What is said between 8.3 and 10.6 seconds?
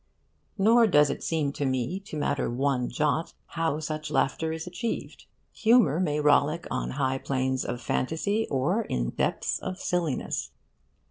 or in depths of silliness.